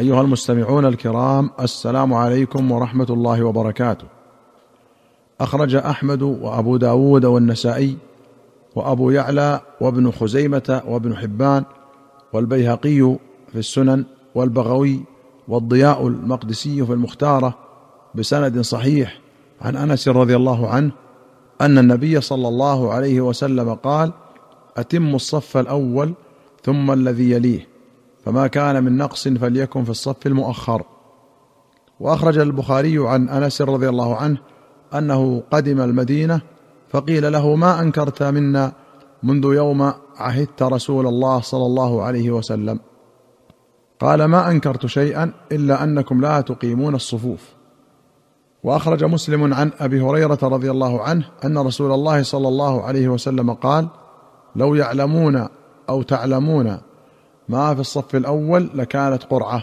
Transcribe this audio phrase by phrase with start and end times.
[0.00, 4.04] أيها المستمعون الكرام السلام عليكم ورحمة الله وبركاته.
[5.40, 7.96] أخرج أحمد وأبو داود والنسائي
[8.76, 11.64] وأبو يعلى وابن خزيمة وابن حبان
[12.32, 13.16] والبيهقي
[13.52, 15.00] في السنن والبغوي
[15.48, 17.58] والضياء المقدسي في المختارة
[18.14, 19.20] بسند صحيح
[19.60, 20.92] عن أنس رضي الله عنه
[21.60, 24.12] أن النبي صلى الله عليه وسلم قال
[24.76, 26.12] اتموا الصف الأول
[26.64, 27.69] ثم الذي يليه.
[28.24, 30.82] فما كان من نقص فليكن في الصف المؤخر.
[32.00, 34.38] وأخرج البخاري عن أنس رضي الله عنه
[34.94, 36.40] أنه قدم المدينة
[36.88, 38.72] فقيل له ما أنكرت منا
[39.22, 42.80] منذ يوم عهدت رسول الله صلى الله عليه وسلم.
[44.00, 47.60] قال ما أنكرت شيئا إلا أنكم لا تقيمون الصفوف.
[48.62, 53.52] وأخرج مسلم عن أبي هريرة رضي الله عنه أن رسول الله صلى الله عليه وسلم
[53.52, 53.88] قال
[54.56, 55.48] لو يعلمون
[55.88, 56.78] أو تعلمون
[57.50, 59.62] ما في الصف الأول لكانت قرعة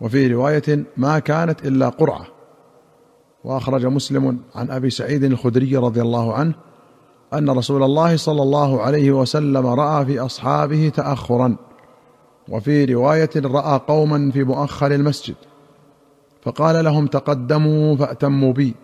[0.00, 2.26] وفي رواية ما كانت إلا قرعة.
[3.44, 6.54] وأخرج مسلم عن أبي سعيد الخدري رضي الله عنه
[7.34, 11.56] أن رسول الله صلى الله عليه وسلم رأى في أصحابه تاخرا
[12.48, 15.34] وفي رواية رأى قوما في مؤخر المسجد
[16.42, 18.74] فقال لهم تقدموا فأتموا بي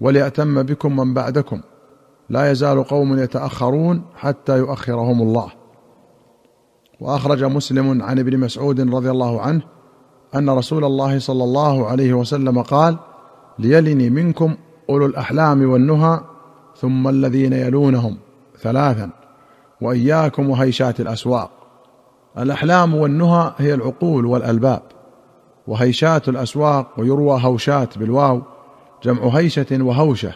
[0.00, 1.60] وليأتم بكم من بعدكم
[2.28, 5.65] لا يزال قوم يتأخرون حتى يؤخرهم الله.
[7.00, 9.62] وأخرج مسلم عن ابن مسعود رضي الله عنه
[10.34, 12.96] أن رسول الله صلى الله عليه وسلم قال
[13.58, 14.56] ليلني منكم
[14.90, 16.20] أولو الأحلام والنهى
[16.76, 18.16] ثم الذين يلونهم
[18.60, 19.10] ثلاثا
[19.80, 21.50] وإياكم وهيشات الأسواق.
[22.38, 24.82] الأحلام والنهى هي العقول والألباب
[25.66, 28.42] وهيشات الأسواق ويروى هوشات بالواو
[29.02, 30.32] جمع هيشة وهوشة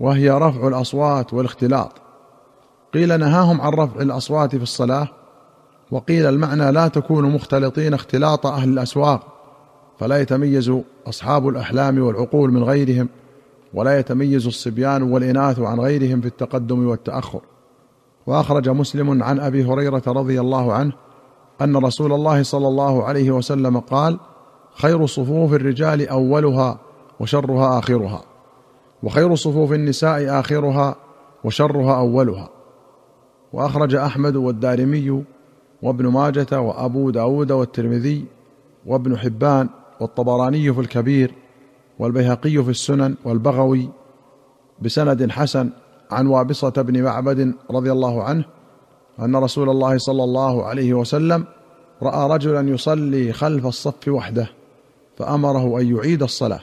[0.00, 1.92] وهي رفع الأصوات والاختلاط.
[2.94, 5.08] قيل نهاهم عن رفع الأصوات في الصلاة
[5.90, 9.26] وقيل المعنى لا تكونوا مختلطين اختلاط أهل الأسواق
[9.98, 10.72] فلا يتميز
[11.06, 13.08] أصحاب الأحلام والعقول من غيرهم
[13.74, 17.40] ولا يتميز الصبيان والإناث عن غيرهم في التقدم والتأخر.
[18.26, 20.92] وأخرج مسلم عن أبي هريرة رضي الله عنه
[21.60, 24.18] أن رسول الله صلى الله عليه وسلم قال
[24.74, 26.78] خير صفوف الرجال أولها
[27.20, 28.22] وشرها آخرها
[29.02, 30.96] وخير صفوف النساء آخرها
[31.44, 32.48] وشرها أولها
[33.52, 35.24] وأخرج أحمد والدارمي
[35.82, 38.24] وابن ماجة وأبو داود والترمذي
[38.86, 39.68] وابن حبان
[40.00, 41.34] والطبراني في الكبير
[41.98, 43.88] والبيهقي في السنن والبغوي
[44.82, 45.70] بسند حسن
[46.10, 48.44] عن وابصة بن معبد رضي الله عنه
[49.20, 51.44] أن رسول الله صلى الله عليه وسلم
[52.02, 54.50] رأى رجلا يصلي خلف الصف وحده
[55.16, 56.60] فأمره أن يعيد الصلاة.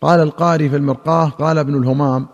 [0.00, 2.26] قال القاري في المرقاه قال ابن الهمام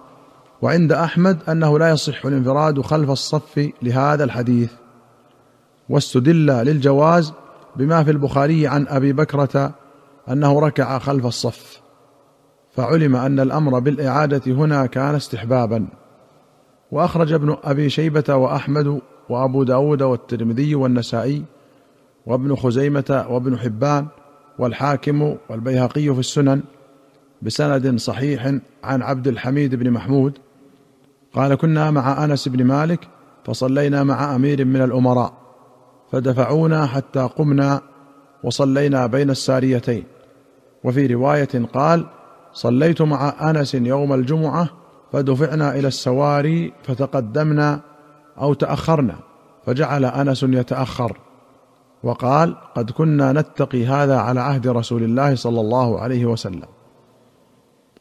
[0.63, 4.73] وعند أحمد أنه لا يصح الانفراد خلف الصف لهذا الحديث.
[5.89, 7.33] واستدل للجواز
[7.77, 9.75] بما في البخاري عن أبي بكرة
[10.31, 11.81] أنه ركع خلف الصف
[12.71, 15.87] فعلم أن الأمر بالإعادة هنا كان استحبابا.
[16.93, 21.45] وأخرج ابن أبي شيبة وأحمد وأبو داود والترمذي والنسائي
[22.27, 24.07] وابن خزيمة وابن حبان
[24.59, 26.63] والحاكم والبيهقي في السنن
[27.43, 28.47] بسند صحيح
[28.85, 30.39] عن عبد الحميد بن محمود.
[31.33, 33.09] قال كنا مع أنس بن مالك
[33.45, 35.46] فصلينا مع أمير من الأمراء.
[36.13, 37.81] فدفعونا حتى قمنا
[38.45, 40.05] وصلينا بين الساريتين.
[40.85, 42.07] وفي رواية قال
[42.53, 44.69] صليت مع أنس يوم الجمعة
[45.13, 47.81] فدفعنا إلى السواري فتقدمنا
[48.41, 49.15] أو تأخرنا
[49.67, 51.19] فجعل أنس يتأخر.
[52.03, 56.69] وقال قد كنا نتقي هذا على عهد رسول الله صلى الله عليه وسلم.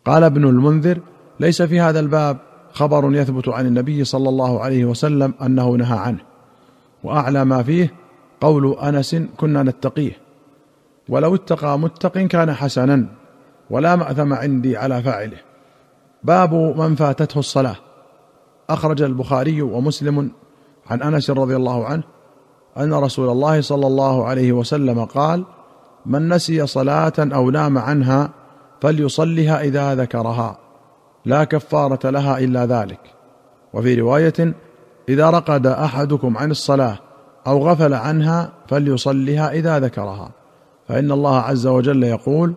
[0.05, 0.99] قال ابن المنذر
[1.39, 2.37] ليس في هذا الباب
[2.73, 6.34] خبر يثبت عن النبي صلى الله عليه وسلم أنه نهى عنه.
[7.05, 7.93] وأعلى ما فيه
[8.41, 10.17] قول أنس كنا نتقيه.
[11.09, 13.05] ولو اتقى متق كان حسنا
[13.69, 15.37] ولا مأثم عندي على فاعله.
[16.23, 17.75] باب من فاتته الصلاة.
[18.69, 20.31] أخرج البخاري ومسلم
[20.87, 22.03] عن أنس رضي الله عنه
[22.77, 25.45] أن رسول الله صلى الله عليه وسلم قال
[26.05, 28.29] من نسي صلاة أو نام عنها
[28.81, 30.57] فليصلها إذا ذكرها
[31.25, 32.99] لا كفارة لها إلا ذلك.
[33.73, 34.53] وفي رواية
[35.09, 37.04] إذا رقد أحدكم عن الصلاة
[37.47, 40.31] أو غفل عنها فليصلها إذا ذكرها.
[40.87, 42.53] فإن الله عز وجل يقول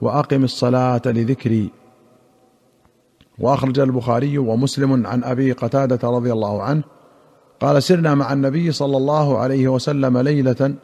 [0.00, 1.70] وأقم الصلاة لذكري.
[3.38, 6.82] وأخرج البخاري ومسلم عن أبي قتادة رضي الله عنه
[7.60, 10.74] قال سرنا مع النبي صلى الله عليه وسلم ليلة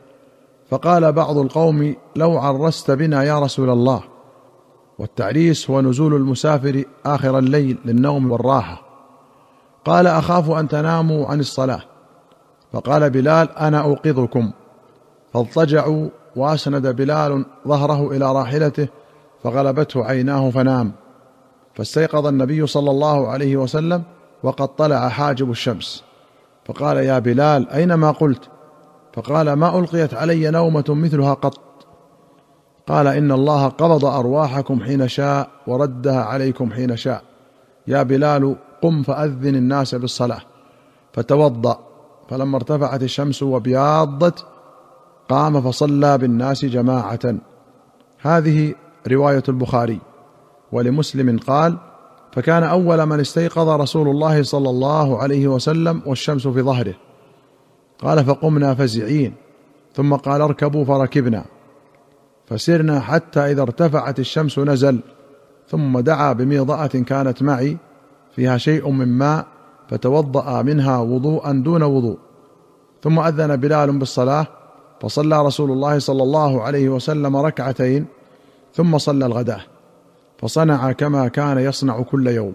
[0.70, 4.00] فقال بعض القوم لو عرست بنا يا رسول الله.
[4.98, 8.82] والتعريس هو نزول المسافر آخر الليل للنوم والراحة.
[9.84, 11.82] قال أخاف أن تناموا عن الصلاة.
[12.72, 14.50] فقال بلال أنا أوقظكم.
[15.32, 18.88] فاضطجعوا وأسند بلال ظهره إلى راحلته
[19.44, 20.92] فغلبته عيناه فنام.
[21.74, 24.02] فاستيقظ النبي صلى الله عليه وسلم
[24.42, 26.04] وقد طلع حاجب الشمس.
[26.64, 28.48] فقال يا بلال أين ما قلت؟
[29.12, 31.60] فقال ما ألقيت علي نومة مثلها قط.
[32.86, 37.22] قال إن الله قبض أرواحكم حين شاء وردها عليكم حين شاء.
[37.86, 40.40] يا بلال قم فأذن الناس بالصلاة.
[41.12, 41.87] فتوضأ.
[42.28, 44.46] فلما ارتفعت الشمس وبياضت
[45.28, 47.34] قام فصلى بالناس جماعة.
[48.20, 48.74] هذه
[49.08, 50.00] رواية البخاري.
[50.72, 51.76] ولمسلم قال
[52.32, 56.94] فكان أول من استيقظ رسول الله صلى الله عليه وسلم والشمس في ظهره.
[57.98, 59.34] قال فقمنا فزعين.
[59.94, 61.44] ثم قال اركبوا فركبنا.
[62.46, 65.00] فسرنا حتى إذا ارتفعت الشمس نزل
[65.68, 67.76] ثم دعا بميضاه كانت معي
[68.36, 69.46] فيها شيء من ماء
[69.88, 72.18] فتوضأ منها وضوءا دون وضوء.
[73.02, 74.46] ثم أذن بلال بالصلاة
[75.00, 78.06] فصلى رسول الله صلى الله عليه وسلم ركعتين
[78.74, 79.60] ثم صلى الغداة
[80.38, 82.52] فصنع كما كان يصنع كل يوم.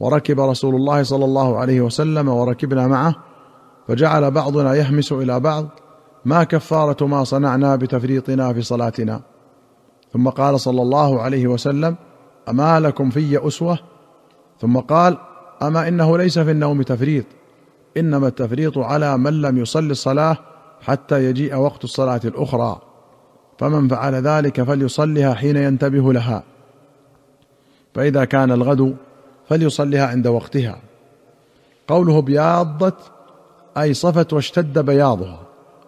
[0.00, 3.14] وركب رسول الله صلى الله عليه وسلم وركبنا معه
[3.88, 5.66] فجعل بعضنا يهمس إلى بعض
[6.24, 9.20] ما كفارة ما صنعنا بتفريطنا في صلاتنا.
[10.12, 11.96] ثم قال صلى الله عليه وسلم
[12.48, 13.78] أما لكم في أسوة؟
[14.60, 15.18] ثم قال
[15.62, 17.24] أما إنه ليس في النوم تفريط
[17.96, 20.36] إنما التفريط على من لم يصلي الصلاة
[20.80, 22.80] حتى يجيء وقت الصلاة الأخرى.
[23.58, 26.42] فمن فعل ذلك فليصلها حين ينتبه لها.
[27.94, 28.96] فإذا كان الغد
[29.48, 30.80] فليصلها عند وقتها.
[31.88, 32.96] قوله بياضت
[33.78, 35.40] أي صفت واشتد بياضها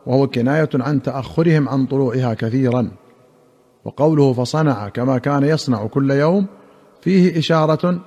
[0.07, 2.91] وهو كناية عن تأخرهم عن طلوعها كثيرا.
[3.85, 6.47] وقوله فصنع كما كان يصنع كل يوم
[7.01, 8.01] فيه إشارة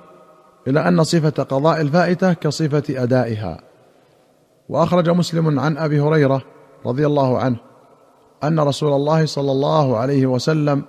[0.66, 3.60] إلى أن صفة قضاء الفائتة كصفة أدائها.
[4.68, 6.42] وأخرج مسلم عن أبي هريرة
[6.86, 7.56] رضي الله عنه
[8.44, 10.82] أن رسول الله صلى الله عليه وسلم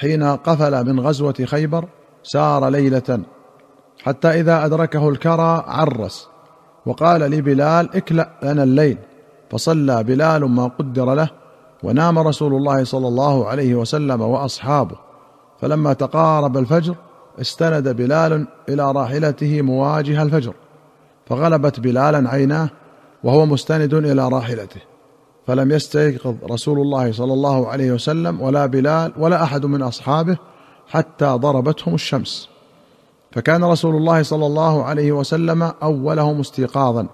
[0.00, 1.88] حين قفل من غزوة خيبر
[2.22, 3.20] سار ليلة
[4.02, 6.28] حتى إذا أدركه الكرى عرس
[6.86, 8.98] وقال لبلال اكلأ لنا الليل.
[9.50, 11.30] فصلى بلال ما قدر له
[11.82, 14.96] ونام رسول الله صلى الله عليه وسلم وأصحابه.
[15.60, 16.94] فلما تقارب الفجر
[17.40, 20.54] استند بلال إلى راحلته مواجه الفجر
[21.26, 22.70] فغلبت بلالا عيناه
[23.24, 24.80] وهو مستند إلى راحلته
[25.46, 30.36] فلم يستيقظ رسول الله صلى الله عليه وسلم ولا بلال ولا أحد من أصحابه
[30.88, 32.48] حتى ضربتهم الشمس.
[33.32, 37.06] فكان رسول الله صلى الله عليه وسلم أولهم استيقاظا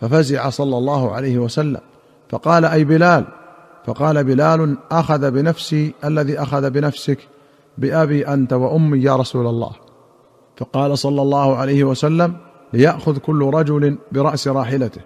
[0.00, 1.80] ففزع صلى الله عليه وسلم
[2.28, 3.24] فقال أي بلال؟
[3.86, 7.18] فقال بلال أخذ بنفسي الذي أخذ بنفسك
[7.78, 9.70] بأبي أنت وأمي يا رسول الله.
[10.56, 12.36] فقال صلى الله عليه وسلم
[12.72, 15.00] ليأخذ كل رجل برأس راحلته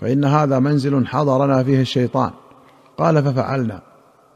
[0.00, 2.30] فإن هذا منزل حضرنا فيه الشيطان.
[2.98, 3.82] قال ففعلنا.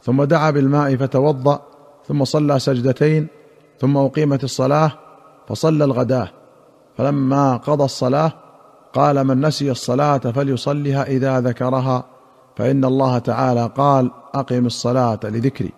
[0.02, 1.62] ثم دعا بالماء فتوضأ
[2.08, 3.26] ثم صلى سجدتين
[3.81, 4.93] ثم أقيمت الصلاة
[5.49, 6.29] فصلى الغداة.
[6.96, 8.32] فلما قضى الصلاة
[8.93, 12.05] قال من نسي الصلاة فليصلها إذا ذكرها
[12.56, 15.72] فإن الله تعالى قال أقم الصلاة لذكري.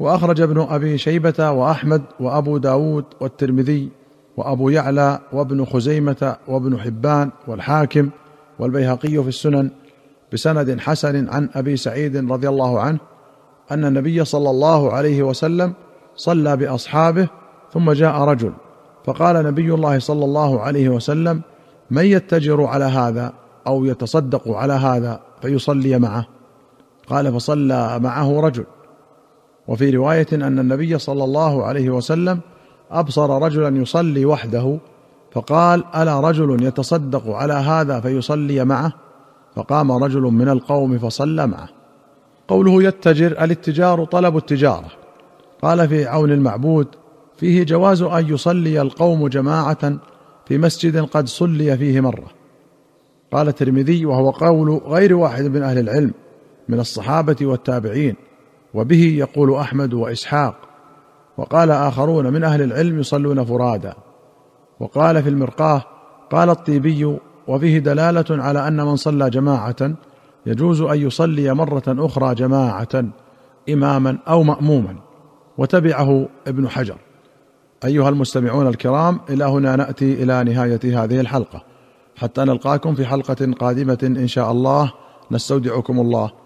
[0.00, 3.88] وأخرج ابن أبي شيبة وأحمد وأبو داود والترمذي
[4.36, 8.10] وأبو يعلى وابن خزيمة وابن حبان والحاكم
[8.58, 9.70] والبيهقي في السنن
[10.32, 12.98] بسند حسن عن أبي سعيد رضي الله عنه
[13.70, 15.72] أن النبي صلى الله عليه وسلم
[16.16, 17.28] صلى بأصحابه
[17.72, 18.52] ثم جاء رجل
[19.04, 21.42] فقال نبي الله صلى الله عليه وسلم
[21.90, 23.32] من يتجر على هذا
[23.66, 26.26] أو يتصدق على هذا فيصلي معه؟
[27.06, 28.64] قال فصلى معه رجل.
[29.68, 32.40] وفي رواية أن النبي صلى الله عليه وسلم
[32.90, 34.78] أبصر رجلا يصلي وحده
[35.32, 38.92] فقال ألا رجل يتصدق على هذا فيصلي معه؟
[39.56, 41.68] فقام رجل من القوم فصلى معه.
[42.48, 44.90] قوله يتجر الاتجار طلب التجارة.
[45.62, 46.86] قال في عون المعبود
[47.36, 49.98] فيه جواز أن يصلي القوم جماعة
[50.46, 52.26] في مسجد قد صلي فيه مرة.
[53.32, 56.12] قال الترمذي وهو قول غير واحد من أهل العلم
[56.68, 58.14] من الصحابة والتابعين.
[58.76, 60.54] وبه يقول أحمد وإسحاق
[61.36, 63.94] وقال آخرون من أهل العلم يصلون فرادا.
[64.80, 65.82] وقال في المرقاه
[66.30, 67.18] قال الطيبي
[67.48, 69.92] وفيه دلالة على أن من صلى جماعة
[70.46, 73.04] يجوز أن يصلي مرة أخرى جماعة
[73.68, 74.96] إماما أو مأموما.
[75.58, 76.96] وتبعه ابن حجر.
[77.84, 81.62] أيها المستمعون الكرام إلى هنا نأتي إلى نهاية هذه الحلقة.
[82.16, 84.92] حتى نلقاكم في حلقة قادمة إن شاء الله.
[85.30, 86.45] نستودعكم الله.